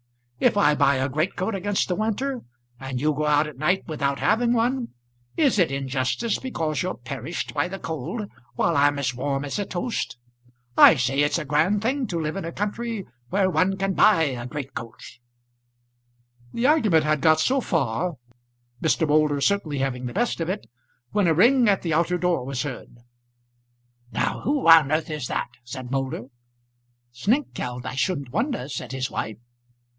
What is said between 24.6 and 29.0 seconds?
on earth is that?" said Moulder. "Snengkeld, I shouldn't wonder," said